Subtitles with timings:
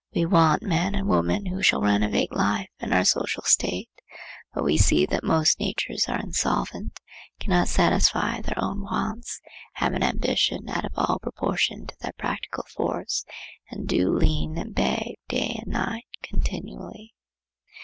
[0.15, 3.87] We want men and women who shall renovate life and our social state,
[4.51, 6.99] but we see that most natures are insolvent,
[7.39, 9.39] cannot satisfy their own wants,
[9.73, 13.23] have an ambition out of all proportion to their practical force
[13.69, 17.13] and do lean and beg day and night continually.